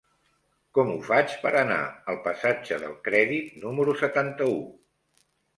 Com 0.77 0.87
ho 0.93 0.95
faig 1.09 1.35
per 1.43 1.51
anar 1.59 1.83
al 2.15 2.19
passatge 2.29 2.81
del 2.85 2.97
Crèdit 3.09 3.55
número 3.67 3.97
setanta-u? 4.03 4.61